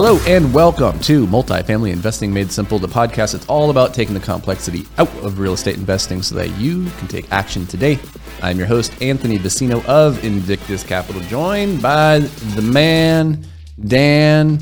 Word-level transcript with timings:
Hello 0.00 0.16
and 0.28 0.54
welcome 0.54 0.96
to 1.00 1.26
Multifamily 1.26 1.90
Investing 1.90 2.32
Made 2.32 2.52
Simple, 2.52 2.78
the 2.78 2.86
podcast 2.86 3.32
that's 3.32 3.46
all 3.46 3.70
about 3.70 3.92
taking 3.92 4.14
the 4.14 4.20
complexity 4.20 4.86
out 4.96 5.08
of 5.24 5.40
real 5.40 5.54
estate 5.54 5.76
investing 5.76 6.22
so 6.22 6.36
that 6.36 6.56
you 6.56 6.88
can 6.98 7.08
take 7.08 7.28
action 7.32 7.66
today. 7.66 7.98
I'm 8.40 8.58
your 8.58 8.68
host, 8.68 8.92
Anthony 9.02 9.38
Vicino 9.38 9.84
of 9.86 10.24
Invictus 10.24 10.84
Capital, 10.84 11.20
joined 11.22 11.82
by 11.82 12.20
the 12.20 12.62
man, 12.62 13.44
Dan. 13.86 14.60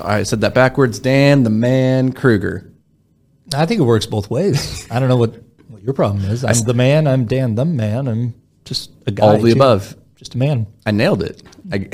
I 0.00 0.22
said 0.22 0.40
that 0.42 0.54
backwards, 0.54 1.00
Dan, 1.00 1.42
the 1.42 1.50
man 1.50 2.12
Krueger. 2.12 2.72
I 3.52 3.66
think 3.66 3.80
it 3.80 3.84
works 3.84 4.06
both 4.06 4.30
ways. 4.30 4.86
I 4.92 5.00
don't 5.00 5.08
know 5.08 5.16
what, 5.16 5.42
what 5.70 5.82
your 5.82 5.92
problem 5.92 6.24
is. 6.26 6.44
I'm 6.44 6.56
the 6.60 6.72
man. 6.72 7.08
I'm 7.08 7.24
Dan, 7.24 7.56
the 7.56 7.64
man. 7.64 8.06
I'm 8.06 8.32
just 8.64 8.92
a 9.08 9.10
guy. 9.10 9.26
All 9.26 9.38
the 9.38 9.54
too. 9.54 9.56
above. 9.56 9.96
Just 10.14 10.36
a 10.36 10.38
man. 10.38 10.68
I 10.86 10.92
nailed 10.92 11.24
it. 11.24 11.42
I, 11.72 11.88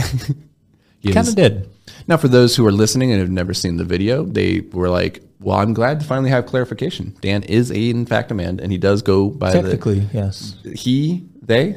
You 1.00 1.14
kind 1.14 1.28
of 1.28 1.36
did. 1.36 1.70
Now, 2.06 2.16
for 2.16 2.28
those 2.28 2.56
who 2.56 2.66
are 2.66 2.72
listening 2.72 3.10
and 3.12 3.20
have 3.20 3.30
never 3.30 3.54
seen 3.54 3.76
the 3.76 3.84
video, 3.84 4.24
they 4.24 4.60
were 4.72 4.88
like, 4.88 5.22
"Well, 5.40 5.58
I'm 5.58 5.74
glad 5.74 6.00
to 6.00 6.06
finally 6.06 6.30
have 6.30 6.46
clarification. 6.46 7.16
Dan 7.20 7.42
is 7.44 7.70
a, 7.70 7.90
in 7.90 8.06
fact 8.06 8.30
a 8.30 8.34
man, 8.34 8.60
and 8.60 8.70
he 8.72 8.78
does 8.78 9.02
go 9.02 9.28
by 9.28 9.52
the 9.52 9.62
Technically, 9.62 10.08
yes. 10.12 10.54
he, 10.74 11.26
they. 11.42 11.76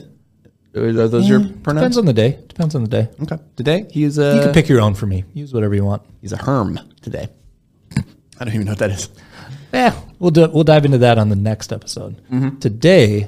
Are 0.74 1.08
those 1.10 1.28
your 1.28 1.40
Depends 1.40 1.98
on 1.98 2.06
the 2.06 2.14
day. 2.14 2.40
Depends 2.48 2.76
on 2.76 2.84
the 2.84 2.90
day. 2.90 3.10
okay. 3.24 3.38
Today 3.58 3.88
he 3.92 4.06
is 4.06 4.18
a 4.18 4.36
You 4.36 4.42
can 4.42 4.54
pick 4.54 4.70
your 4.70 4.80
own 4.80 4.94
for 4.94 5.06
me. 5.06 5.26
Use 5.34 5.54
whatever 5.54 5.76
you 5.76 5.84
want. 5.84 6.02
he's 6.22 6.32
a 6.32 6.38
herm 6.38 6.80
today. 7.02 7.28
I 8.40 8.46
don't 8.46 8.54
even 8.54 8.66
know 8.66 8.72
what 8.72 8.80
that 8.80 8.92
is. 8.92 9.10
Yeah, 9.74 10.00
we'll 10.20 10.32
do, 10.32 10.50
we'll 10.50 10.64
dive 10.64 10.86
into 10.86 10.98
that 11.00 11.18
on 11.18 11.28
the 11.28 11.36
next 11.36 11.74
episode. 11.74 12.22
Mm-hmm. 12.32 12.60
Today, 12.60 13.28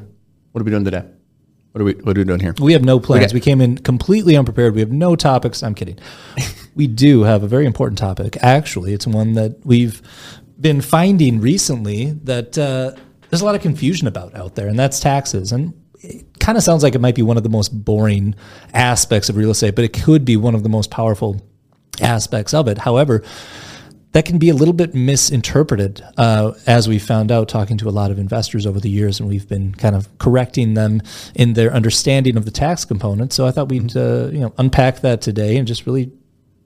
What 0.53 0.61
are 0.61 0.63
we 0.63 0.71
doing 0.71 0.85
today? 0.85 1.03
What 1.73 1.81
are 1.81 1.83
we 1.83 1.93
What 1.95 2.15
are 2.15 2.21
we 2.21 2.23
doing 2.23 2.39
here? 2.39 2.55
we 2.61 2.71
have 2.73 2.83
no 2.85 2.97
plans. 2.99 3.25
Okay. 3.25 3.33
We 3.33 3.41
came 3.41 3.59
in 3.59 3.77
completely 3.77 4.37
unprepared. 4.37 4.73
We 4.73 4.79
have 4.79 4.91
no 4.93 5.17
topics. 5.17 5.63
I'm 5.63 5.75
kidding. 5.75 5.99
we 6.75 6.87
do 6.87 7.23
have 7.23 7.43
a 7.43 7.47
very 7.47 7.65
important 7.65 7.97
topic. 7.97 8.37
Actually, 8.41 8.93
it's 8.93 9.07
one 9.07 9.33
that 9.33 9.65
we've 9.65 10.01
been 10.59 10.81
finding 10.81 11.39
recently 11.39 12.11
that 12.23 12.57
uh, 12.57 12.91
there's 13.29 13.41
a 13.41 13.45
lot 13.45 13.55
of 13.55 13.61
confusion 13.61 14.07
about 14.07 14.35
out 14.35 14.55
there, 14.55 14.67
and 14.67 14.77
that's 14.77 14.99
taxes. 14.99 15.51
And 15.51 15.73
it 15.99 16.39
kind 16.39 16.57
of 16.57 16.63
sounds 16.63 16.83
like 16.83 16.95
it 16.95 17.01
might 17.01 17.15
be 17.15 17.21
one 17.21 17.37
of 17.37 17.43
the 17.43 17.49
most 17.49 17.69
boring 17.69 18.35
aspects 18.73 19.29
of 19.29 19.37
real 19.37 19.51
estate, 19.51 19.75
but 19.75 19.85
it 19.85 19.93
could 19.93 20.25
be 20.25 20.37
one 20.37 20.55
of 20.55 20.63
the 20.63 20.69
most 20.69 20.91
powerful 20.91 21.41
aspects 22.01 22.53
of 22.53 22.67
it. 22.67 22.77
However, 22.77 23.23
that 24.13 24.25
can 24.25 24.37
be 24.37 24.49
a 24.49 24.53
little 24.53 24.73
bit 24.73 24.93
misinterpreted, 24.93 26.03
uh, 26.17 26.53
as 26.67 26.87
we 26.87 26.99
found 26.99 27.31
out 27.31 27.49
talking 27.49 27.77
to 27.79 27.89
a 27.89 27.91
lot 27.91 28.11
of 28.11 28.19
investors 28.19 28.67
over 28.67 28.79
the 28.79 28.89
years, 28.89 29.19
and 29.19 29.27
we've 29.27 29.49
been 29.49 29.73
kind 29.73 29.95
of 29.95 30.15
correcting 30.19 30.75
them 30.75 31.01
in 31.33 31.53
their 31.53 31.73
understanding 31.73 32.37
of 32.37 32.45
the 32.45 32.51
tax 32.51 32.85
component. 32.85 33.33
So 33.33 33.47
I 33.47 33.51
thought 33.51 33.69
we'd 33.69 33.97
uh, 33.97 34.29
you 34.31 34.39
know 34.39 34.53
unpack 34.57 35.01
that 35.01 35.21
today 35.21 35.57
and 35.57 35.67
just 35.67 35.87
really 35.87 36.11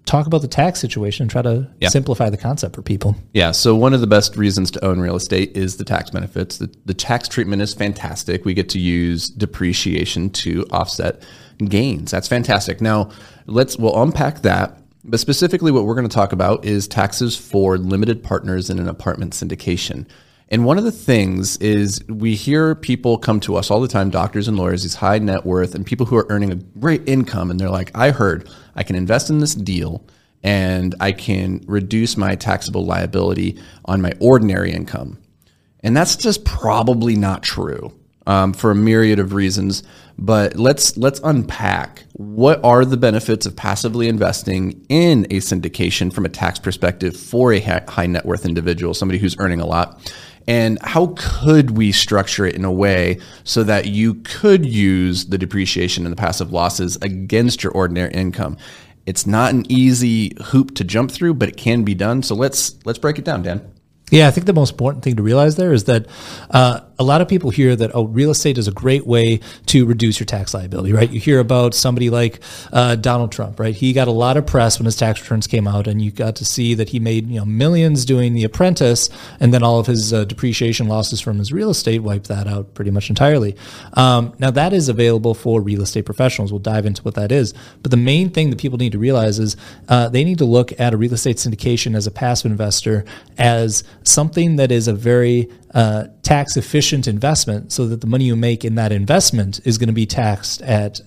talk 0.07 0.25
about 0.25 0.41
the 0.41 0.47
tax 0.47 0.79
situation 0.79 1.23
and 1.23 1.29
try 1.29 1.41
to 1.44 1.68
Yeah. 1.79 1.90
simplify 1.90 2.29
the 2.31 2.38
concept 2.38 2.75
for 2.75 2.81
people. 2.81 3.16
Yeah. 3.34 3.51
So 3.51 3.75
one 3.75 3.94
of 3.94 4.01
the 4.01 4.07
best 4.07 4.35
reasons 4.35 4.72
to 4.72 4.84
own 4.84 5.00
real 5.00 5.16
estate 5.16 5.56
is 5.56 5.78
the 5.78 5.84
tax 5.84 6.09
benefits. 6.09 6.57
The, 6.57 6.69
the 6.85 6.94
tax 6.95 7.28
treatment 7.28 7.62
is 7.62 7.73
fantastic. 7.73 8.44
We 8.45 8.53
get 8.56 8.69
to 8.69 8.79
use 8.79 9.29
depreciation 9.29 10.29
to 10.31 10.66
offset 10.72 11.22
gains. 11.63 12.09
That's 12.12 12.28
fantastic. 12.28 12.81
Now 12.81 13.09
let's 13.45 13.78
we'll 13.78 14.01
unpack 14.01 14.41
that. 14.41 14.78
But 15.03 15.19
specifically, 15.19 15.72
what 15.72 15.85
we're 15.85 15.95
going 15.95 16.07
to 16.09 16.13
talk 16.13 16.34
about 16.34 16.66
is 16.66 16.88
taxes 16.88 17.38
for 17.38 17.78
limited 17.78 18.24
partners 18.24 18.69
in 18.69 18.78
an 18.79 18.89
apartment 18.89 19.34
syndication. 19.34 20.06
And 20.50 20.63
one 20.66 20.78
of 20.78 20.84
the 20.85 20.91
things 20.94 21.57
is 21.57 22.01
we 22.07 22.35
hear 22.35 22.74
people 22.75 23.18
come 23.18 23.39
to 23.41 23.56
us 23.57 23.69
all 23.69 23.81
the 23.81 23.88
time, 23.89 24.09
doctors 24.09 24.47
and 24.47 24.56
lawyers, 24.57 24.84
these 24.84 24.95
high 24.95 25.19
net 25.19 25.45
worth 25.45 25.75
and 25.75 25.85
people 25.85 26.06
who 26.06 26.16
are 26.18 26.25
earning 26.29 26.51
a 26.51 26.56
great 26.56 27.01
income, 27.07 27.51
and 27.51 27.59
they're 27.59 27.69
like, 27.69 27.91
I 27.95 28.12
heard 28.12 28.50
I 28.77 28.83
can 28.83 28.95
invest 28.95 29.29
in 29.29 29.39
this 29.39 29.55
deal 29.55 30.05
and 30.43 30.95
I 30.99 31.11
can 31.11 31.63
reduce 31.67 32.15
my 32.15 32.35
taxable 32.35 32.85
liability 32.85 33.59
on 33.85 34.01
my 34.01 34.13
ordinary 34.19 34.71
income. 34.71 35.17
And 35.81 35.97
that's 35.97 36.15
just 36.15 36.45
probably 36.45 37.15
not 37.15 37.43
true 37.43 37.93
um, 38.27 38.53
for 38.53 38.71
a 38.71 38.75
myriad 38.75 39.19
of 39.19 39.33
reasons. 39.33 39.83
But 40.19 40.55
let's 40.55 40.97
let's 40.97 41.19
unpack 41.23 42.03
what 42.13 42.63
are 42.63 42.85
the 42.85 42.97
benefits 42.97 43.45
of 43.45 43.55
passively 43.55 44.07
investing 44.07 44.85
in 44.89 45.25
a 45.25 45.38
syndication 45.38 46.11
from 46.11 46.25
a 46.25 46.29
tax 46.29 46.59
perspective 46.59 47.15
for 47.15 47.53
a 47.53 47.59
high 47.59 48.07
net 48.07 48.25
worth 48.25 48.45
individual, 48.45 48.94
somebody 48.94 49.19
who's 49.19 49.38
earning 49.39 49.61
a 49.61 49.65
lot, 49.65 50.11
and 50.47 50.79
how 50.81 51.13
could 51.17 51.71
we 51.71 51.91
structure 51.91 52.45
it 52.45 52.55
in 52.55 52.63
a 52.63 52.71
way 52.71 53.19
so 53.43 53.63
that 53.63 53.85
you 53.85 54.15
could 54.15 54.65
use 54.65 55.25
the 55.25 55.37
depreciation 55.37 56.05
and 56.05 56.11
the 56.11 56.19
passive 56.19 56.51
losses 56.53 56.97
against 57.01 57.63
your 57.63 57.73
ordinary 57.73 58.13
income. 58.13 58.57
It's 59.05 59.27
not 59.27 59.53
an 59.53 59.69
easy 59.69 60.35
hoop 60.45 60.75
to 60.75 60.83
jump 60.83 61.11
through, 61.11 61.35
but 61.35 61.49
it 61.49 61.57
can 61.57 61.83
be 61.83 61.95
done. 61.95 62.23
So 62.23 62.35
let's 62.35 62.77
let's 62.85 62.99
break 62.99 63.19
it 63.19 63.25
down, 63.25 63.43
Dan. 63.43 63.76
Yeah, 64.09 64.29
I 64.29 64.31
think 64.31 64.45
the 64.45 64.53
most 64.53 64.72
important 64.72 65.03
thing 65.03 65.18
to 65.18 65.23
realize 65.23 65.57
there 65.57 65.73
is 65.73 65.84
that 65.84 66.06
uh, 66.50 66.79
a 66.97 67.03
lot 67.03 67.19
of 67.19 67.28
people 67.28 67.50
hear 67.50 67.75
that 67.75 67.91
oh, 67.94 68.06
real 68.06 68.31
estate 68.31 68.57
is 68.57 68.66
a 68.66 68.72
great 68.72 69.06
way 69.06 69.41
to 69.66 69.85
reduce 69.85 70.18
your 70.18 70.25
tax 70.25 70.53
liability, 70.53 70.94
right? 70.94 71.09
You 71.09 71.19
hear 71.19 71.41
about 71.41 71.73
somebody 71.73 72.09
like 72.09 72.40
uh, 72.72 72.95
Donald 72.95 73.34
Trump, 73.34 73.59
right? 73.59 73.75
He 73.75 73.91
got 73.91 74.07
a 74.07 74.12
lot 74.12 74.38
of 74.38 74.47
press 74.47 74.79
when 74.79 74.85
his 74.85 74.95
tax 74.95 75.22
returns 75.22 75.45
came 75.45 75.68
out, 75.68 75.88
and 75.88 76.01
you 76.01 76.12
got 76.12 76.38
to 76.38 76.45
see 76.45 76.73
that 76.75 76.90
he 76.90 77.01
made 77.01 77.28
you 77.29 77.40
know 77.40 77.45
millions 77.45 78.06
doing 78.06 78.34
The 78.34 78.45
Apprentice, 78.45 79.09
and 79.41 79.53
then 79.53 79.62
all 79.62 79.78
of 79.78 79.88
his 79.88 80.13
uh, 80.13 80.24
depreciation 80.24 80.88
losses 80.88 81.19
from 81.19 81.38
his 81.38 81.51
real 81.51 81.69
estate 81.69 82.00
wiped 82.00 82.29
that 82.29 82.47
out 82.47 82.75
pretty 82.75 82.91
much 82.91 83.09
entirely. 83.09 83.57
Um, 83.94 84.34
now 84.39 84.51
that 84.51 84.72
is 84.72 84.88
available 84.88 85.34
for 85.34 85.62
real 85.62 85.81
estate 85.81 86.06
professionals. 86.06 86.53
We'll 86.53 86.59
dive 86.59 86.85
into 86.85 87.03
what 87.03 87.16
that 87.16 87.34
is, 87.34 87.53
but 87.81 87.91
the 87.91 87.97
main 87.97 88.29
thing 88.29 88.51
that 88.51 88.59
people 88.59 88.78
need 88.78 88.94
to 88.94 89.00
realize 89.00 89.38
is 89.38 89.57
uh, 89.89 90.07
they 90.07 90.24
need 90.24 90.38
to 90.38 90.45
look 90.45 90.79
at 90.79 90.94
a 90.94 90.97
real 90.97 91.13
estate 91.13 91.35
syndication 91.35 91.94
as 91.94 92.07
a 92.07 92.12
passive 92.12 92.50
investor 92.50 93.03
as 93.38 93.84
something 94.07 94.56
that 94.57 94.72
is 94.72 94.88
a 94.88 94.94
very 94.94 95.50
uh, 95.73 96.07
tax 96.23 96.57
efficient 96.57 97.07
investment 97.07 97.72
so 97.72 97.88
that 97.88 98.01
the 98.01 98.07
money 98.07 98.25
you 98.25 98.35
make 98.35 98.66
in 98.66 98.75
that 98.75 98.91
investment 98.91 99.59
is 99.66 99.78
going 99.78 99.88
to 99.88 99.94
be 99.94 100.06
taxed 100.06 100.62
at 100.62 101.00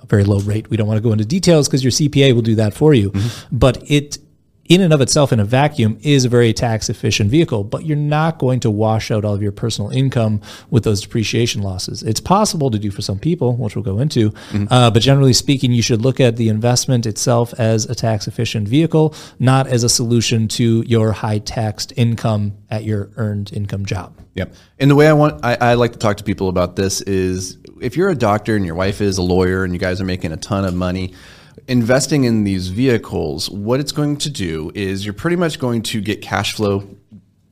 a 0.00 0.06
very 0.06 0.24
low 0.24 0.40
rate. 0.40 0.68
We 0.70 0.76
don't 0.76 0.86
want 0.86 0.98
to 0.98 1.02
go 1.02 1.12
into 1.12 1.24
details 1.24 1.68
because 1.68 1.82
your 1.82 1.90
CPA 1.92 2.34
will 2.34 2.42
do 2.42 2.56
that 2.56 2.74
for 2.74 2.94
you. 2.94 3.12
But 3.50 3.82
it, 3.90 4.18
in 4.68 4.80
and 4.80 4.92
of 4.92 5.00
itself, 5.00 5.32
in 5.32 5.40
a 5.40 5.44
vacuum, 5.44 5.98
is 6.02 6.24
a 6.24 6.28
very 6.28 6.52
tax 6.52 6.90
efficient 6.90 7.30
vehicle, 7.30 7.64
but 7.64 7.86
you're 7.86 7.96
not 7.96 8.38
going 8.38 8.60
to 8.60 8.70
wash 8.70 9.10
out 9.10 9.24
all 9.24 9.34
of 9.34 9.42
your 9.42 9.52
personal 9.52 9.90
income 9.90 10.40
with 10.70 10.84
those 10.84 11.00
depreciation 11.00 11.62
losses. 11.62 12.02
It's 12.02 12.20
possible 12.20 12.70
to 12.70 12.78
do 12.78 12.90
for 12.90 13.02
some 13.02 13.18
people, 13.18 13.56
which 13.56 13.74
we'll 13.76 13.82
go 13.82 13.98
into, 13.98 14.32
uh, 14.70 14.90
but 14.90 15.00
generally 15.00 15.32
speaking, 15.32 15.72
you 15.72 15.82
should 15.82 16.02
look 16.02 16.20
at 16.20 16.36
the 16.36 16.48
investment 16.48 17.06
itself 17.06 17.54
as 17.58 17.86
a 17.86 17.94
tax 17.94 18.28
efficient 18.28 18.68
vehicle, 18.68 19.14
not 19.38 19.66
as 19.66 19.84
a 19.84 19.88
solution 19.88 20.48
to 20.48 20.82
your 20.86 21.12
high 21.12 21.38
taxed 21.38 21.92
income 21.96 22.52
at 22.70 22.84
your 22.84 23.10
earned 23.16 23.52
income 23.52 23.86
job. 23.86 24.14
Yep. 24.34 24.54
And 24.78 24.90
the 24.90 24.94
way 24.94 25.08
I 25.08 25.12
want, 25.14 25.44
I, 25.44 25.56
I 25.60 25.74
like 25.74 25.92
to 25.92 25.98
talk 25.98 26.18
to 26.18 26.24
people 26.24 26.48
about 26.48 26.76
this 26.76 27.00
is 27.02 27.58
if 27.80 27.96
you're 27.96 28.10
a 28.10 28.14
doctor 28.14 28.54
and 28.54 28.64
your 28.64 28.74
wife 28.74 29.00
is 29.00 29.18
a 29.18 29.22
lawyer 29.22 29.64
and 29.64 29.72
you 29.72 29.78
guys 29.78 30.00
are 30.00 30.04
making 30.04 30.32
a 30.32 30.36
ton 30.36 30.64
of 30.64 30.74
money, 30.74 31.14
investing 31.66 32.24
in 32.24 32.44
these 32.44 32.68
vehicles, 32.68 33.50
what 33.50 33.80
it's 33.80 33.92
going 33.92 34.18
to 34.18 34.30
do 34.30 34.70
is 34.74 35.04
you're 35.04 35.14
pretty 35.14 35.36
much 35.36 35.58
going 35.58 35.82
to 35.82 36.00
get 36.00 36.22
cash 36.22 36.54
flow 36.54 36.88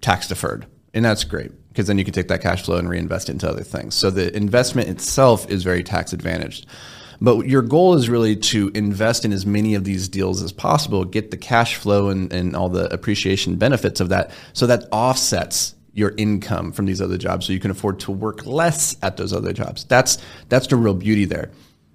tax 0.01 0.29
deferred. 0.29 0.67
And 0.95 1.05
that's 1.05 1.25
great 1.25 1.53
because 1.69 1.87
then 1.87 1.99
you 1.99 2.05
can 2.05 2.15
take 2.15 2.29
that 2.29 2.41
cash 2.41 2.63
flow 2.65 2.77
and 2.77 2.89
reinvest 2.89 3.29
it 3.29 3.33
into 3.33 3.49
other 3.49 3.63
things. 3.63 3.95
So 3.95 4.11
the 4.11 4.35
investment 4.35 4.89
itself 4.89 5.51
is 5.51 5.63
very 5.63 5.83
tax 5.83 6.13
advantaged. 6.13 6.67
But 7.21 7.47
your 7.47 7.63
goal 7.63 7.95
is 7.95 8.09
really 8.09 8.37
to 8.37 8.71
invest 8.75 9.25
in 9.25 9.33
as 9.33 9.47
many 9.47 9.75
of 9.75 9.85
these 9.85 10.09
deals 10.09 10.43
as 10.43 10.53
possible, 10.53 11.05
get 11.05 11.31
the 11.31 11.37
cash 11.37 11.77
flow 11.77 12.09
and, 12.09 12.33
and 12.33 12.55
all 12.55 12.69
the 12.69 12.93
appreciation 12.93 13.57
benefits 13.57 14.01
of 14.01 14.11
that. 14.11 14.31
So 14.53 14.67
that 14.67 14.85
offsets 14.93 15.75
your 15.93 16.13
income 16.19 16.73
from 16.73 16.85
these 16.85 17.01
other 17.01 17.17
jobs 17.17 17.47
so 17.47 17.53
you 17.55 17.61
can 17.61 17.71
afford 17.71 18.01
to 18.01 18.13
work 18.13 18.45
less 18.45 18.97
at 19.03 19.17
those 19.17 19.33
other 19.33 19.53
jobs. 19.53 19.85
That's 19.85 20.19
that's 20.51 20.67
the 20.67 20.77
real 20.77 20.95
beauty 20.95 21.25
there. 21.25 21.51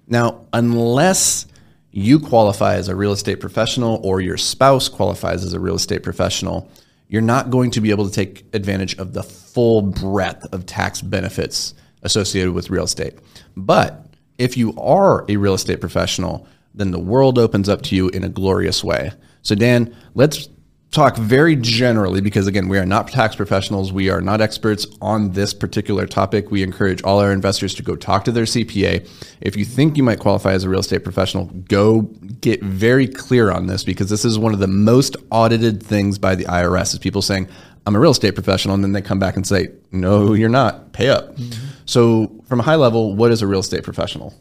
Now, 0.08 0.46
unless 0.52 1.46
you 1.92 2.18
qualify 2.18 2.74
as 2.74 2.88
a 2.88 2.96
real 2.96 3.12
estate 3.12 3.38
professional 3.38 4.00
or 4.02 4.20
your 4.20 4.38
spouse 4.38 4.88
qualifies 4.88 5.44
as 5.44 5.52
a 5.52 5.60
real 5.60 5.76
estate 5.76 6.02
professional, 6.02 6.70
you're 7.08 7.20
not 7.20 7.50
going 7.50 7.70
to 7.70 7.80
be 7.80 7.90
able 7.90 8.08
to 8.08 8.14
take 8.14 8.44
advantage 8.54 8.96
of 8.96 9.12
the 9.12 9.22
full 9.22 9.82
breadth 9.82 10.46
of 10.52 10.64
tax 10.64 11.02
benefits 11.02 11.74
associated 12.02 12.54
with 12.54 12.70
real 12.70 12.84
estate. 12.84 13.18
But 13.56 14.06
if 14.38 14.56
you 14.56 14.74
are 14.80 15.26
a 15.28 15.36
real 15.36 15.54
estate 15.54 15.80
professional, 15.80 16.46
then 16.74 16.90
the 16.90 16.98
world 16.98 17.38
opens 17.38 17.68
up 17.68 17.82
to 17.82 17.94
you 17.94 18.08
in 18.08 18.24
a 18.24 18.30
glorious 18.30 18.82
way. 18.82 19.12
So, 19.42 19.54
Dan, 19.54 19.94
let's 20.14 20.48
talk 20.92 21.16
very 21.16 21.56
generally 21.56 22.20
because 22.20 22.46
again 22.46 22.68
we 22.68 22.78
are 22.78 22.86
not 22.86 23.08
tax 23.08 23.34
professionals. 23.34 23.92
We 23.92 24.10
are 24.10 24.20
not 24.20 24.40
experts 24.40 24.86
on 25.00 25.32
this 25.32 25.52
particular 25.54 26.06
topic. 26.06 26.50
We 26.50 26.62
encourage 26.62 27.02
all 27.02 27.18
our 27.18 27.32
investors 27.32 27.74
to 27.74 27.82
go 27.82 27.96
talk 27.96 28.24
to 28.26 28.32
their 28.32 28.44
cpa 28.44 29.08
if 29.40 29.56
you 29.56 29.64
think 29.64 29.96
you 29.96 30.02
might 30.02 30.18
qualify 30.18 30.52
as 30.52 30.64
a 30.64 30.68
real 30.68 30.80
estate 30.80 31.02
professional 31.04 31.46
go 31.68 32.02
get 32.40 32.62
very 32.62 33.06
clear 33.06 33.50
on 33.50 33.66
this 33.66 33.84
because 33.84 34.10
this 34.10 34.24
is 34.24 34.38
one 34.38 34.52
of 34.52 34.60
the 34.60 34.66
most 34.66 35.16
audited 35.30 35.82
things 35.82 36.18
by 36.18 36.34
the 36.34 36.44
irs 36.44 36.92
is 36.92 36.98
people 36.98 37.22
saying 37.22 37.48
i'm 37.86 37.94
a 37.94 38.00
real 38.00 38.10
estate 38.10 38.34
professional 38.34 38.74
and 38.74 38.84
then 38.84 38.92
they 38.92 39.02
come 39.02 39.18
back 39.18 39.36
and 39.36 39.46
say 39.46 39.68
no 39.90 40.34
you're 40.34 40.48
not. 40.48 40.92
Pay 40.92 41.08
up. 41.08 41.36
Mm-hmm. 41.36 41.66
so 41.86 42.30
from 42.46 42.60
a 42.60 42.62
high 42.62 42.74
level 42.74 43.14
what 43.14 43.30
is 43.30 43.42
a 43.42 43.46
real 43.46 43.60
estate 43.60 43.82
professional 43.82 44.34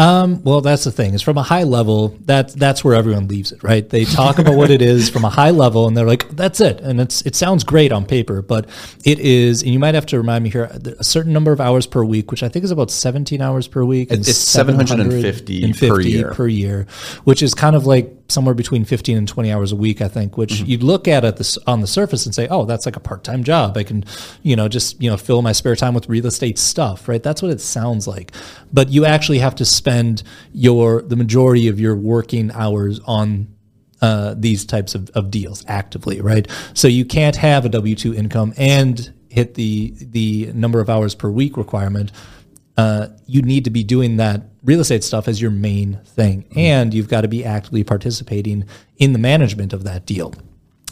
um, 0.00 0.42
well, 0.44 0.62
that's 0.62 0.84
the 0.84 0.90
thing. 0.90 1.12
Is 1.12 1.20
from 1.20 1.36
a 1.36 1.42
high 1.42 1.64
level, 1.64 2.16
that's 2.24 2.54
that's 2.54 2.82
where 2.82 2.94
everyone 2.94 3.28
leaves 3.28 3.52
it, 3.52 3.62
right? 3.62 3.86
They 3.86 4.06
talk 4.06 4.38
about 4.38 4.54
what 4.54 4.70
it 4.70 4.80
is 4.80 5.10
from 5.10 5.26
a 5.26 5.28
high 5.28 5.50
level, 5.50 5.86
and 5.86 5.94
they're 5.94 6.06
like, 6.06 6.26
"That's 6.30 6.58
it," 6.58 6.80
and 6.80 6.98
it's 6.98 7.20
it 7.26 7.36
sounds 7.36 7.64
great 7.64 7.92
on 7.92 8.06
paper, 8.06 8.40
but 8.40 8.66
it 9.04 9.18
is. 9.18 9.62
And 9.62 9.72
you 9.74 9.78
might 9.78 9.94
have 9.94 10.06
to 10.06 10.16
remind 10.16 10.44
me 10.44 10.48
here 10.48 10.64
a 10.98 11.04
certain 11.04 11.34
number 11.34 11.52
of 11.52 11.60
hours 11.60 11.86
per 11.86 12.02
week, 12.02 12.30
which 12.30 12.42
I 12.42 12.48
think 12.48 12.64
is 12.64 12.70
about 12.70 12.90
17 12.90 13.42
hours 13.42 13.68
per 13.68 13.84
week. 13.84 14.10
It's 14.10 14.34
750 14.38 15.74
per 15.74 16.00
year. 16.00 16.32
per 16.32 16.48
year, 16.48 16.86
which 17.24 17.42
is 17.42 17.52
kind 17.52 17.76
of 17.76 17.84
like 17.84 18.19
somewhere 18.30 18.54
between 18.54 18.84
15 18.84 19.16
and 19.16 19.28
20 19.28 19.52
hours 19.52 19.72
a 19.72 19.76
week, 19.76 20.00
I 20.00 20.08
think, 20.08 20.36
which 20.36 20.54
mm-hmm. 20.54 20.66
you 20.66 20.78
look 20.78 21.08
at 21.08 21.24
it 21.24 21.36
this, 21.36 21.58
on 21.66 21.80
the 21.80 21.86
surface 21.86 22.26
and 22.26 22.34
say, 22.34 22.48
oh, 22.48 22.64
that's 22.64 22.86
like 22.86 22.96
a 22.96 23.00
part-time 23.00 23.44
job. 23.44 23.76
I 23.76 23.84
can, 23.84 24.04
you 24.42 24.56
know, 24.56 24.68
just, 24.68 25.00
you 25.02 25.10
know, 25.10 25.16
fill 25.16 25.42
my 25.42 25.52
spare 25.52 25.76
time 25.76 25.94
with 25.94 26.08
real 26.08 26.26
estate 26.26 26.58
stuff, 26.58 27.08
right? 27.08 27.22
That's 27.22 27.42
what 27.42 27.50
it 27.50 27.60
sounds 27.60 28.06
like. 28.06 28.32
But 28.72 28.88
you 28.88 29.04
actually 29.04 29.38
have 29.38 29.54
to 29.56 29.64
spend 29.64 30.22
your, 30.52 31.02
the 31.02 31.16
majority 31.16 31.68
of 31.68 31.80
your 31.80 31.96
working 31.96 32.50
hours 32.52 33.00
on 33.00 33.48
uh, 34.02 34.34
these 34.36 34.64
types 34.64 34.94
of, 34.94 35.10
of 35.10 35.30
deals 35.30 35.64
actively, 35.68 36.20
right? 36.20 36.48
So 36.74 36.88
you 36.88 37.04
can't 37.04 37.36
have 37.36 37.64
a 37.64 37.68
W 37.68 37.94
2 37.94 38.14
income 38.14 38.54
and 38.56 39.12
hit 39.28 39.54
the, 39.54 39.94
the 39.98 40.52
number 40.54 40.80
of 40.80 40.88
hours 40.90 41.14
per 41.14 41.30
week 41.30 41.56
requirement 41.56 42.10
uh, 42.80 43.08
you 43.26 43.42
need 43.42 43.64
to 43.64 43.70
be 43.70 43.84
doing 43.84 44.16
that 44.16 44.40
real 44.64 44.80
estate 44.80 45.04
stuff 45.04 45.28
as 45.28 45.40
your 45.40 45.50
main 45.50 46.00
thing. 46.04 46.44
Mm-hmm. 46.44 46.58
And 46.58 46.94
you've 46.94 47.08
got 47.08 47.22
to 47.22 47.28
be 47.28 47.44
actively 47.44 47.84
participating 47.84 48.64
in 48.96 49.12
the 49.12 49.18
management 49.18 49.74
of 49.74 49.84
that 49.84 50.06
deal. 50.06 50.32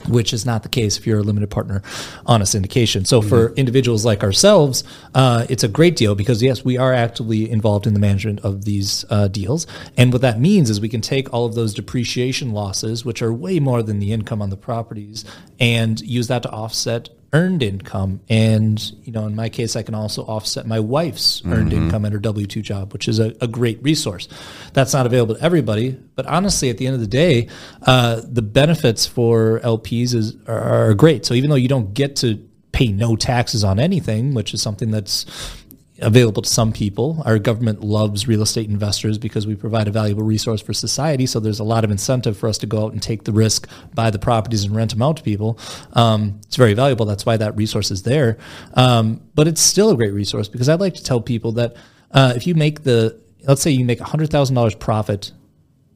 Which 0.07 0.33
is 0.33 0.47
not 0.47 0.63
the 0.63 0.69
case 0.69 0.97
if 0.97 1.09
you're 1.09 1.19
a 1.19 1.25
limited 1.25 1.51
partner 1.51 1.83
on 2.25 2.41
a 2.41 2.45
syndication. 2.45 3.05
So 3.05 3.19
mm-hmm. 3.19 3.29
for 3.29 3.53
individuals 3.55 4.05
like 4.05 4.23
ourselves, 4.23 4.85
uh, 5.13 5.45
it's 5.49 5.65
a 5.65 5.69
great 5.69 5.97
deal 5.97 6.15
because 6.15 6.41
yes, 6.41 6.65
we 6.65 6.79
are 6.79 6.95
actively 6.95 7.51
involved 7.51 7.85
in 7.85 7.95
the 7.95 8.01
management 8.01 8.39
of 8.41 8.65
these 8.65 9.05
uh, 9.11 9.27
deals. 9.27 9.67
And 9.97 10.13
what 10.13 10.23
that 10.23 10.39
means 10.39 10.71
is 10.71 10.81
we 10.81 10.89
can 10.89 11.01
take 11.01 11.33
all 11.35 11.47
of 11.47 11.57
those 11.57 11.75
depreciation 11.75 12.53
losses, 12.53 13.05
which 13.05 13.23
are 13.23 13.33
way 13.33 13.59
more 13.59 13.83
than 13.83 13.99
the 13.99 14.13
income 14.13 14.41
on 14.41 14.51
the 14.51 14.57
properties, 14.57 15.25
and 15.59 16.01
use 16.01 16.29
that 16.29 16.45
to 16.45 16.51
offset 16.51 17.09
earned 17.33 17.63
income 17.63 18.21
and 18.31 18.93
you 19.05 19.13
know 19.13 19.27
in 19.27 19.37
my 19.37 19.51
case 19.51 19.77
i 19.77 19.83
can 19.83 19.95
also 19.95 20.23
offset 20.23 20.67
my 20.67 20.81
wife's 20.81 21.43
earned 21.45 21.73
mm-hmm. 21.73 21.85
income 21.85 22.07
at 22.07 22.13
her 22.13 22.19
w2 22.19 22.63
job 22.63 22.91
which 22.95 23.07
is 23.07 23.19
a, 23.19 23.35
a, 23.43 23.47
great 23.47 23.83
resource 23.83 24.29
that's 24.73 24.95
not 24.95 25.05
available 25.05 25.35
to 25.35 25.43
everybody 25.43 25.91
but 26.15 26.25
honestly 26.25 26.71
at 26.71 26.79
the 26.79 26.87
end 26.87 26.95
of 26.95 27.01
the 27.01 27.07
day 27.07 27.47
uh, 27.83 28.21
the 28.25 28.41
benefits 28.41 29.07
for 29.07 29.61
lps 29.61 30.15
is 30.15 30.37
are, 30.47 30.89
are 30.91 30.95
great 30.95 31.27
so 31.27 31.35
even 31.35 31.51
though 31.51 31.57
you 31.57 31.69
don't 31.69 31.93
get 31.93 32.17
to 32.17 32.43
pay 32.73 32.89
no 32.89 33.15
taxes 33.15 33.63
on 33.63 33.79
anything 33.79 34.33
which 34.33 34.55
is 34.55 34.63
something 34.63 34.91
that's 34.91 35.27
available 36.01 36.43
to 36.43 36.49
some 36.49 36.73
people. 36.73 37.23
Our 37.25 37.39
government 37.39 37.83
loves 37.83 38.29
real 38.29 38.43
estate 38.43 38.69
investors 38.69 39.19
because 39.19 39.47
we 39.47 39.55
provide 39.55 39.89
a 39.89 39.91
valuable 39.91 40.23
resource 40.23 40.61
for 40.61 40.73
society. 40.73 41.27
So 41.27 41.41
there's 41.41 41.61
a 41.61 41.65
lot 41.65 41.85
of 41.85 41.91
incentive 41.91 42.37
for 42.37 42.49
us 42.49 42.59
to 42.59 42.67
go 42.67 42.85
out 42.85 42.93
and 42.93 43.03
take 43.03 43.25
the 43.25 43.33
risk, 43.33 43.69
buy 43.95 44.11
the 44.11 44.19
properties, 44.19 44.65
and 44.65 44.75
rent 44.75 44.93
them 44.93 45.03
out 45.03 45.17
to 45.19 45.23
people. 45.23 45.59
Um, 45.95 46.41
it's 46.47 46.57
very 46.57 46.75
valuable. 46.75 47.07
That's 47.07 47.27
why 47.27 47.37
that 47.37 47.57
resource 47.57 47.91
is 47.91 48.03
there. 48.05 48.39
Um, 48.75 49.21
but 49.35 49.49
it's 49.49 49.61
still 49.61 49.91
a 49.91 49.97
great 49.97 50.13
resource 50.13 50.49
because 50.49 50.69
I'd 50.69 50.81
like 50.81 50.95
to 50.95 51.05
tell 51.05 51.21
people 51.21 51.53
that 51.53 51.77
uh, 52.13 52.33
if 52.37 52.47
you 52.47 52.55
make 52.55 52.85
the, 52.85 53.21
let's 53.47 53.63
say 53.63 53.71
you 53.71 53.85
make 53.85 53.99
$100,000 53.99 54.79
profit 54.79 55.33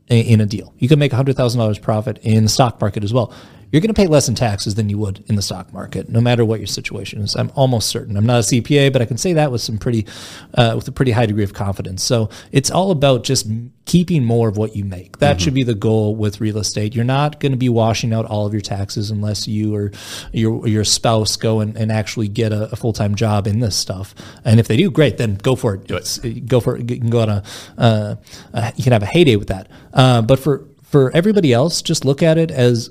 in 0.09 0.41
a 0.41 0.47
deal. 0.47 0.75
You 0.79 0.89
can 0.89 0.99
make 0.99 1.13
$100,000 1.13 1.81
profit 1.81 2.19
in 2.23 2.43
the 2.43 2.49
stock 2.51 2.81
market 2.81 3.05
as 3.05 3.15
well 3.15 3.33
you're 3.73 3.81
going 3.81 3.93
to 3.93 4.01
pay 4.01 4.07
less 4.07 4.29
in 4.29 4.35
taxes 4.35 4.75
than 4.75 4.91
you 4.91 4.99
would 4.99 5.25
in 5.29 5.35
the 5.35 5.43
stock 5.43 5.73
market, 5.73 6.11
no 6.11 6.21
matter 6.21 6.45
what 6.45 6.61
your 6.61 6.67
situation 6.67 7.23
is. 7.23 7.35
I'm 7.35 7.51
almost 7.55 7.89
certain. 7.89 8.19
I'm 8.19 8.27
not 8.27 8.41
a 8.41 8.43
CPA, 8.43 8.93
but 8.93 9.01
I 9.01 9.07
can 9.07 9.17
say 9.17 9.33
that 9.33 9.51
with 9.51 9.63
some 9.63 9.79
pretty, 9.79 10.07
uh, 10.55 10.75
with 10.77 10.87
a 10.89 10.93
pretty 10.93 11.13
high 11.13 11.25
degree 11.25 11.43
of 11.43 11.55
confidence. 11.55 12.03
So 12.03 12.29
it's 12.53 12.71
all 12.71 12.91
about 12.91 13.25
just 13.25 13.47
keeping 13.87 14.25
more 14.25 14.49
of 14.49 14.59
what 14.59 14.77
you 14.77 14.85
make. 14.85 15.19
That 15.19 15.37
mm-hmm. 15.37 15.45
should 15.45 15.55
be 15.55 15.63
the 15.63 15.75
goal 15.75 16.15
with 16.15 16.39
real 16.39 16.59
estate. 16.59 16.95
You're 16.95 17.05
not 17.07 17.41
going 17.41 17.53
to 17.53 17.59
be 17.59 17.71
washing 17.71 18.13
out 18.13 18.27
all 18.27 18.47
of 18.47 18.53
your 18.53 18.61
taxes 18.61 19.11
unless 19.11 19.49
you 19.49 19.75
or 19.75 19.91
your 20.33 20.69
your 20.69 20.85
spouse 20.85 21.37
go 21.37 21.61
and, 21.61 21.75
and 21.77 21.91
actually 21.91 22.29
get 22.29 22.53
a, 22.53 22.71
a 22.73 22.77
full 22.77 22.93
time 22.93 23.15
job 23.15 23.47
in 23.47 23.61
this 23.61 23.75
stuff. 23.75 24.15
And 24.45 24.61
if 24.61 24.69
they 24.69 24.77
do, 24.77 24.91
great, 24.91 25.17
then 25.17 25.37
go 25.37 25.57
for 25.57 25.75
it. 25.75 25.87
Do 25.87 25.97
it. 25.97 26.47
Go 26.47 26.61
for 26.61 26.77
it. 26.77 26.91
You 26.91 26.99
can 26.99 27.11
go 27.11 27.21
on 27.23 27.29
a, 27.31 27.43
uh, 27.79 28.17
uh, 28.53 28.71
you 28.77 28.85
can 28.85 28.93
have 28.93 29.03
a 29.03 29.07
heyday 29.07 29.37
with 29.37 29.49
that. 29.49 29.69
Uh, 29.95 30.21
but 30.21 30.39
for 30.39 30.69
for 30.83 31.11
everybody 31.17 31.55
else, 31.55 31.81
just 31.81 32.05
look 32.05 32.23
at 32.23 32.37
it 32.37 32.51
as 32.51 32.91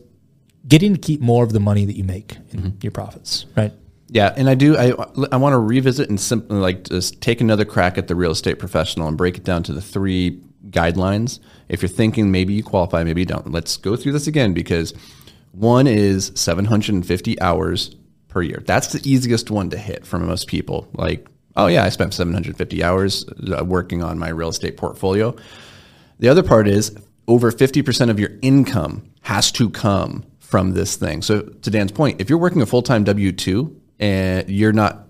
getting 0.72 0.94
to 0.94 1.00
keep 1.00 1.20
more 1.20 1.44
of 1.44 1.52
the 1.52 1.60
money 1.60 1.84
that 1.86 1.98
you 1.98 2.04
make 2.04 2.38
in 2.52 2.60
mm-hmm. 2.60 2.78
your 2.82 2.92
profits, 2.92 3.46
right? 3.58 3.74
Yeah, 4.08 4.34
and 4.36 4.50
I 4.50 4.56
do. 4.56 4.76
I 4.78 4.94
I 5.32 5.38
want 5.38 5.54
to 5.54 5.60
revisit 5.60 6.10
and 6.10 6.20
simply 6.20 6.58
like 6.58 6.86
just 6.86 7.22
take 7.22 7.40
another 7.42 7.66
crack 7.66 7.98
at 7.98 8.08
the 8.08 8.16
real 8.16 8.32
estate 8.32 8.58
professional 8.58 9.08
and 9.08 9.18
break 9.18 9.38
it 9.38 9.44
down 9.44 9.64
to 9.64 9.74
the 9.74 9.82
three 9.82 10.42
guidelines. 10.70 11.40
If 11.70 11.82
you're 11.82 11.90
thinking 11.90 12.32
maybe 12.32 12.54
you 12.54 12.64
qualify, 12.64 13.04
maybe 13.04 13.22
you 13.22 13.26
don't. 13.26 13.52
Let's 13.52 13.78
go 13.78 13.96
through 13.96 14.14
this 14.14 14.28
again 14.28 14.54
because 14.54 14.94
one 15.52 15.88
is 15.88 16.32
750 16.36 17.42
hours 17.42 17.96
per 18.28 18.42
year. 18.42 18.64
That's 18.66 18.94
the 18.94 19.02
easiest 19.10 19.52
one 19.52 19.70
to 19.70 19.78
hit 19.78 20.06
for 20.06 20.20
most 20.20 20.48
people. 20.48 20.88
Like, 20.94 21.28
oh 21.56 21.68
yeah, 21.68 21.84
I 21.84 21.90
spent 21.90 22.14
750 22.14 22.84
hours 22.84 23.26
uh, 23.28 23.64
working 23.64 24.04
on 24.04 24.18
my 24.20 24.30
real 24.30 24.50
estate 24.50 24.78
portfolio. 24.78 25.36
The 26.20 26.30
other 26.30 26.44
part 26.44 26.68
is 26.68 26.96
over 27.28 27.52
50% 27.52 28.10
of 28.10 28.20
your 28.20 28.32
income 28.42 29.10
has 29.22 29.52
to 29.54 29.70
come 29.70 30.26
from 30.52 30.74
this 30.74 30.98
thing. 30.98 31.22
So 31.22 31.42
to 31.42 31.70
Dan's 31.72 31.94
point, 31.94 32.20
if 32.22 32.30
you're 32.30 32.38
working 32.38 32.62
a 32.62 32.66
full 32.66 32.84
time 32.84 33.06
W 33.06 33.32
two 33.32 33.82
and 34.00 34.48
you're 34.50 34.74
not, 34.74 35.08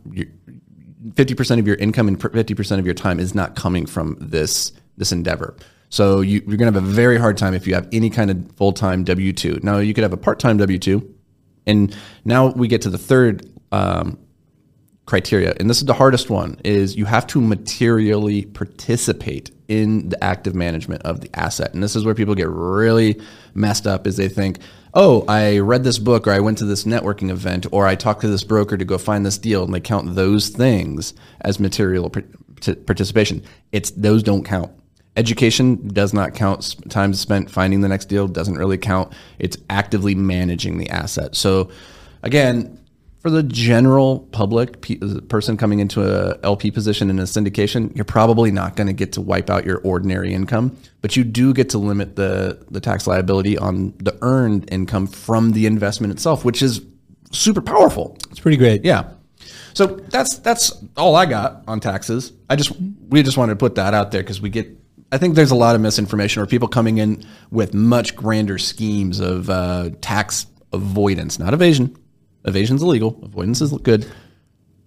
fifty 1.16 1.34
percent 1.34 1.60
of 1.60 1.66
your 1.66 1.78
income 1.78 2.08
and 2.08 2.22
fifty 2.22 2.54
percent 2.54 2.80
of 2.80 2.86
your 2.86 2.94
time 2.94 3.20
is 3.20 3.34
not 3.34 3.56
coming 3.56 3.88
from 3.88 4.16
this 4.22 4.72
this 4.98 5.12
endeavor. 5.12 5.58
So 5.90 6.22
you, 6.22 6.40
are 6.42 6.56
going 6.56 6.60
to 6.60 6.66
have 6.66 6.76
a 6.78 6.82
very 6.82 7.18
hard 7.18 7.38
time 7.38 7.54
if 7.54 7.68
you 7.68 7.74
have 7.74 7.88
any 7.92 8.10
kind 8.10 8.32
of 8.32 8.56
full 8.56 8.72
time 8.72 9.04
W 9.04 9.34
two. 9.34 9.60
Now 9.64 9.80
you 9.80 9.94
could 9.94 10.04
have 10.04 10.14
a 10.14 10.18
part 10.18 10.40
time 10.40 10.58
W 10.58 10.78
two, 10.78 11.14
and 11.66 11.94
now 12.24 12.52
we 12.52 12.68
get 12.68 12.84
to 12.84 12.90
the 12.90 13.00
third 13.00 13.52
um, 13.72 14.20
criteria, 15.08 15.56
and 15.60 15.70
this 15.70 15.80
is 15.80 15.86
the 15.86 15.96
hardest 15.96 16.30
one: 16.30 16.62
is 16.64 16.96
you 16.96 17.06
have 17.06 17.26
to 17.28 17.42
materially 17.42 18.46
participate 18.46 19.50
in 19.68 20.10
the 20.10 20.24
active 20.24 20.54
management 20.54 21.02
of 21.02 21.22
the 21.22 21.30
asset. 21.34 21.74
And 21.74 21.82
this 21.82 21.96
is 21.96 22.06
where 22.06 22.14
people 22.14 22.36
get 22.36 22.50
really 22.50 23.20
messed 23.56 23.88
up: 23.88 24.06
is 24.06 24.18
they 24.18 24.30
think 24.30 24.60
oh, 24.94 25.24
I 25.28 25.60
read 25.60 25.84
this 25.84 26.00
book 26.00 26.28
or 26.28 26.32
I 26.32 26.40
went 26.40 26.58
to 26.60 26.66
this 26.66 26.84
networking 26.84 27.30
event 27.30 27.66
or 27.72 27.88
I 27.88 27.96
talked 27.96 28.22
to 28.22 28.28
this 28.28 28.44
broker 28.44 28.78
to 28.78 28.86
go 28.86 28.98
find 28.98 29.26
this 29.26 29.38
deal 29.38 29.64
and 29.64 29.74
they 29.74 29.80
count 29.80 30.16
those 30.16 30.50
things 30.50 31.14
as 31.42 31.60
material 31.60 32.10
participation. 32.10 33.44
It's 33.72 33.92
those 33.92 34.24
don't 34.24 34.44
count. 34.44 34.72
Education 35.18 35.90
does 35.90 36.14
not 36.14 36.34
count. 36.34 36.76
Time 36.90 37.14
spent 37.14 37.52
finding 37.52 37.82
the 37.82 37.90
next 37.90 38.06
deal 38.06 38.28
doesn't 38.28 38.56
really 38.56 38.78
count. 38.78 39.14
It's 39.40 39.58
actively 39.70 40.16
managing 40.16 40.78
the 40.78 40.90
asset. 40.90 41.36
So 41.36 41.70
again, 42.24 42.80
for 43.22 43.30
the 43.30 43.44
general 43.44 44.20
public 44.32 44.82
person 45.30 45.56
coming 45.56 45.80
into 45.80 46.02
a 46.02 46.40
LP 46.44 46.72
position 46.72 47.10
in 47.10 47.20
a 47.20 47.24
syndication, 47.24 47.96
you're 47.96 48.04
probably 48.04 48.52
not 48.52 48.76
going 48.76 48.88
to 48.88 48.94
get 48.94 49.14
to 49.14 49.22
wipe 49.22 49.50
out 49.50 49.64
your 49.64 49.78
ordinary 49.80 50.34
income, 50.34 50.76
but 51.02 51.16
you 51.16 51.24
do 51.24 51.54
get 51.54 51.70
to 51.70 51.78
limit 51.78 52.16
the 52.16 52.66
the 52.72 52.80
tax 52.80 53.06
liability 53.06 53.58
on 53.58 53.94
the 54.00 54.18
earned 54.22 54.68
income 54.72 55.06
from 55.06 55.52
the 55.52 55.68
investment 55.68 56.12
itself, 56.12 56.44
which 56.44 56.64
is 56.64 56.82
super 57.32 57.62
powerful. 57.62 58.18
It's 58.32 58.40
pretty 58.40 58.58
great. 58.58 58.84
Yeah. 58.84 59.12
So 59.74 59.86
that's 59.86 60.40
that's 60.40 60.84
all 60.98 61.16
I 61.16 61.28
got 61.28 61.64
on 61.68 61.80
taxes. 61.80 62.34
I 62.50 62.56
just 62.56 62.72
we 63.10 63.22
just 63.22 63.38
wanted 63.38 63.54
to 63.54 63.58
put 63.58 63.76
that 63.76 63.94
out 63.94 64.12
there 64.12 64.24
because 64.24 64.42
we 64.42 64.50
get 64.50 64.68
I 65.12 65.20
think 65.20 65.36
there's 65.36 65.52
a 65.52 65.56
lot 65.56 65.76
of 65.76 65.82
misinformation 65.82 66.42
or 66.42 66.48
people 66.48 66.68
coming 66.68 66.98
in 66.98 67.24
with 67.52 67.74
much 67.76 68.16
grander 68.16 68.58
schemes 68.58 69.20
of 69.20 69.50
uh, 69.50 69.92
tax 70.02 70.48
avoidance, 70.74 71.38
not 71.38 71.54
evasion, 71.54 71.96
Evasion's 72.46 72.82
illegal. 72.82 73.20
Avoidance 73.24 73.62
is 73.62 73.72
good. 73.80 74.06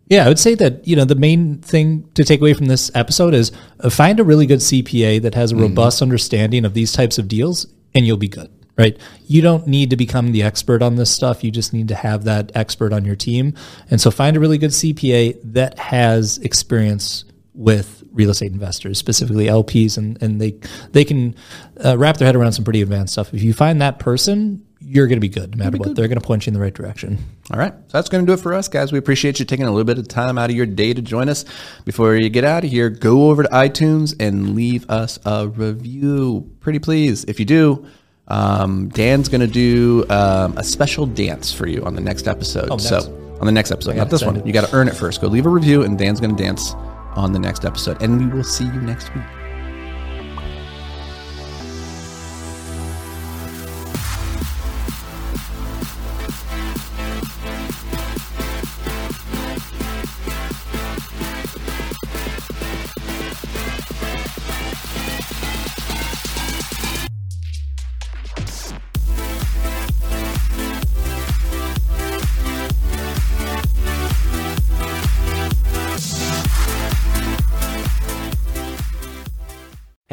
Yeah, 0.09 0.27
I 0.27 0.29
would 0.29 0.39
say 0.39 0.55
that 0.57 0.87
you 0.87 0.97
know 0.97 1.05
the 1.05 1.15
main 1.15 1.61
thing 1.61 2.09
to 2.15 2.25
take 2.25 2.41
away 2.41 2.55
from 2.55 2.67
this 2.67 2.91
episode 2.95 3.33
is 3.33 3.53
uh, 3.81 3.91
find 3.91 4.21
a 4.21 4.25
really 4.25 4.47
good 4.47 4.61
CPA 4.61 5.23
that 5.23 5.35
has 5.35 5.53
a 5.53 5.57
robust 5.57 6.03
understanding 6.03 6.65
of 6.65 6.75
these 6.75 6.93
types 6.93 7.19
of 7.19 7.27
deals, 7.27 7.67
and 7.95 8.07
you'll 8.07 8.17
be 8.17 8.29
good. 8.29 8.51
Right? 8.77 8.99
You 9.27 9.41
don't 9.41 9.69
need 9.69 9.91
to 9.91 9.97
become 9.97 10.33
the 10.33 10.43
expert 10.43 10.83
on 10.83 10.97
this 10.97 11.09
stuff. 11.09 11.45
You 11.45 11.53
just 11.53 11.73
need 11.73 11.87
to 11.89 11.95
have 11.95 12.25
that 12.25 12.51
expert 12.57 12.93
on 12.93 13.05
your 13.05 13.17
team, 13.17 13.55
and 13.91 14.01
so 14.01 14.11
find 14.11 14.37
a 14.37 14.41
really 14.41 14.59
good 14.59 14.73
CPA 14.73 15.41
that 15.45 15.79
has 15.79 16.39
experience 16.39 17.25
with 17.55 18.03
real 18.13 18.31
estate 18.31 18.53
investors, 18.53 18.99
specifically 18.99 19.47
LPs, 19.47 19.97
and 19.97 20.21
and 20.23 20.41
they 20.41 20.59
they 20.93 21.05
can 21.05 21.35
uh, 21.85 21.97
wrap 21.97 22.17
their 22.17 22.27
head 22.27 22.37
around 22.37 22.53
some 22.53 22.65
pretty 22.65 22.83
advanced 22.83 23.13
stuff. 23.13 23.33
If 23.33 23.43
you 23.43 23.53
find 23.55 23.81
that 23.81 23.99
person, 23.99 24.65
you're 24.81 25.07
going 25.07 25.17
to 25.17 25.21
be 25.21 25.29
good 25.29 25.57
no 25.57 25.65
matter 25.65 25.79
what. 25.79 25.95
They're 25.95 26.09
going 26.09 26.21
to 26.21 26.27
point 26.27 26.47
you 26.47 26.51
in 26.51 26.55
the 26.55 26.61
right 26.61 26.75
direction. 26.75 27.19
All 27.51 27.59
right. 27.59 27.73
So 27.73 27.99
that's 27.99 28.09
going 28.09 28.25
to 28.25 28.31
do 28.31 28.35
it 28.35 28.43
for 28.43 28.53
us, 28.53 28.69
guys. 28.69 28.93
We 28.93 28.99
appreciate 28.99 29.39
you 29.39 29.45
taking 29.45 29.67
a 29.67 29.71
little 29.71 29.85
bit 29.85 29.99
of 29.99 30.09
time 30.09 30.37
out 30.37 30.51
of 30.51 30.57
your 30.57 30.67
day 30.67 30.93
to 30.93 31.01
join 31.01 31.29
us. 31.29 31.45
Before 31.85 32.15
you 32.15 32.29
get 32.29 32.45
out 32.45 32.65
of 32.65 32.71
here, 32.71 32.91
go 32.91 33.31
over 33.31 33.45
to 33.45 33.49
iTunes 33.49 34.15
and 34.21 34.55
leave 34.55 34.89
us 34.91 35.19
a 35.25 35.49
review. 35.49 36.51
Pretty 36.61 36.81
please. 36.81 37.25
If 37.25 37.39
you 37.39 37.47
do, 37.47 37.87
um, 38.29 38.89
Dan's 38.89 39.29
going 39.29 39.41
to 39.41 39.47
do 39.47 40.05
um, 40.11 40.57
a 40.59 40.65
special 40.65 41.07
dance 41.07 41.53
for 41.53 41.67
you 41.67 41.83
on 41.85 41.95
the 41.95 42.01
next 42.01 42.29
episode. 42.29 42.69
next. 42.69 42.89
So 42.89 43.37
on 43.41 43.47
the 43.47 43.53
next 43.53 43.71
episode, 43.71 43.97
not 43.97 44.11
this 44.11 44.23
one. 44.23 44.47
You 44.47 44.53
got 44.53 44.69
to 44.69 44.75
earn 44.75 44.89
it 44.89 44.97
first. 44.97 45.21
Go 45.21 45.29
leave 45.29 45.47
a 45.47 45.51
review, 45.51 45.83
and 45.83 45.99
Dan's 45.99 46.21
going 46.21 46.37
to 46.37 46.43
dance 46.43 46.75
on 47.17 47.33
the 47.33 47.39
next 47.39 47.65
episode. 47.65 48.03
And 48.03 48.19
we 48.19 48.27
will 48.27 48.45
see 48.45 48.65
you 48.65 48.81
next 48.81 49.15
week. 49.15 49.44